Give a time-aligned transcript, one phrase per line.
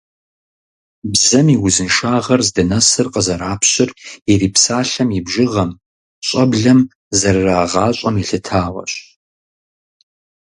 [1.11, 3.89] Бзэм и узыншагъэр здынэсыр къызэрапщыр
[4.31, 5.71] ирипсалъэм и бжыгъэм,
[6.27, 6.79] щӀэблэм
[7.19, 8.93] зэрырагъащӀэм елъытауэщ.